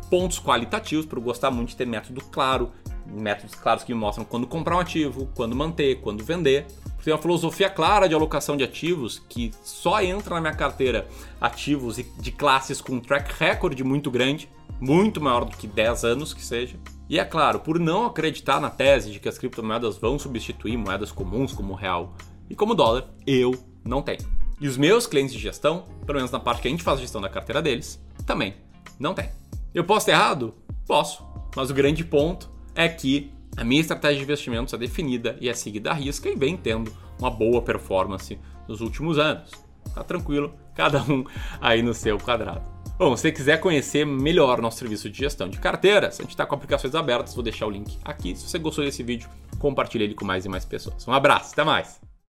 pontos 0.09 0.39
qualitativos, 0.39 1.05
por 1.05 1.19
gostar 1.19 1.51
muito 1.51 1.69
de 1.69 1.75
ter 1.75 1.87
método 1.87 2.21
claro, 2.31 2.71
métodos 3.05 3.55
claros 3.55 3.83
que 3.83 3.93
me 3.93 3.99
mostram 3.99 4.25
quando 4.25 4.47
comprar 4.47 4.75
um 4.75 4.79
ativo, 4.79 5.29
quando 5.35 5.55
manter, 5.55 5.99
quando 6.01 6.23
vender. 6.23 6.65
Tem 7.03 7.13
uma 7.13 7.19
filosofia 7.19 7.69
clara 7.69 8.07
de 8.07 8.15
alocação 8.15 8.55
de 8.55 8.63
ativos 8.63 9.21
que 9.27 9.51
só 9.61 10.01
entra 10.01 10.35
na 10.35 10.41
minha 10.41 10.55
carteira 10.55 11.05
ativos 11.41 11.97
de 11.97 12.31
classes 12.31 12.79
com 12.79 12.99
track 12.99 13.33
record 13.37 13.77
muito 13.81 14.09
grande, 14.09 14.49
muito 14.79 15.19
maior 15.19 15.43
do 15.43 15.57
que 15.57 15.67
10 15.67 16.05
anos 16.05 16.33
que 16.33 16.43
seja. 16.43 16.77
E 17.09 17.19
é 17.19 17.25
claro, 17.25 17.59
por 17.59 17.77
não 17.77 18.05
acreditar 18.05 18.61
na 18.61 18.69
tese 18.69 19.11
de 19.11 19.19
que 19.19 19.27
as 19.27 19.37
criptomoedas 19.37 19.97
vão 19.97 20.17
substituir 20.17 20.77
moedas 20.77 21.11
comuns 21.11 21.51
como 21.51 21.73
o 21.73 21.75
real 21.75 22.15
e 22.49 22.55
como 22.55 22.71
o 22.71 22.75
dólar, 22.75 23.09
eu 23.27 23.53
não 23.83 24.01
tenho. 24.01 24.25
E 24.59 24.67
os 24.67 24.77
meus 24.77 25.05
clientes 25.05 25.33
de 25.33 25.39
gestão, 25.39 25.85
pelo 26.05 26.17
menos 26.17 26.31
na 26.31 26.39
parte 26.39 26.61
que 26.61 26.69
a 26.69 26.71
gente 26.71 26.83
faz 26.83 26.99
a 26.99 27.01
gestão 27.01 27.19
da 27.19 27.27
carteira 27.27 27.61
deles, 27.61 28.01
também 28.25 28.55
não 28.97 29.13
tem. 29.13 29.42
Eu 29.73 29.83
posso 29.83 30.05
ter 30.05 30.11
errado? 30.11 30.53
Posso. 30.85 31.25
Mas 31.55 31.69
o 31.69 31.73
grande 31.73 32.03
ponto 32.03 32.51
é 32.75 32.87
que 32.87 33.31
a 33.57 33.63
minha 33.63 33.81
estratégia 33.81 34.17
de 34.17 34.23
investimentos 34.23 34.73
é 34.73 34.77
definida 34.77 35.37
e 35.39 35.49
é 35.49 35.53
seguida 35.53 35.91
à 35.91 35.93
risca 35.93 36.29
e 36.29 36.35
vem 36.35 36.57
tendo 36.57 36.91
uma 37.19 37.29
boa 37.29 37.61
performance 37.61 38.39
nos 38.67 38.81
últimos 38.81 39.17
anos. 39.17 39.51
Tá 39.93 40.03
tranquilo, 40.03 40.53
cada 40.75 41.01
um 41.03 41.25
aí 41.61 41.81
no 41.81 41.93
seu 41.93 42.17
quadrado. 42.17 42.61
Bom, 42.97 43.15
se 43.15 43.23
você 43.23 43.31
quiser 43.31 43.59
conhecer 43.59 44.05
melhor 44.05 44.61
nosso 44.61 44.77
serviço 44.77 45.09
de 45.09 45.17
gestão 45.17 45.49
de 45.49 45.59
carteiras, 45.59 46.19
a 46.19 46.23
gente 46.23 46.31
está 46.31 46.45
com 46.45 46.55
aplicações 46.55 46.93
abertas, 46.93 47.33
vou 47.33 47.43
deixar 47.43 47.65
o 47.65 47.69
link 47.69 47.97
aqui. 48.05 48.35
Se 48.35 48.47
você 48.47 48.59
gostou 48.59 48.83
desse 48.83 49.01
vídeo, 49.01 49.29
compartilhe 49.59 50.03
ele 50.03 50.13
com 50.13 50.25
mais 50.25 50.45
e 50.45 50.49
mais 50.49 50.65
pessoas. 50.65 51.07
Um 51.07 51.13
abraço, 51.13 51.53
até 51.53 51.63
mais! 51.63 52.12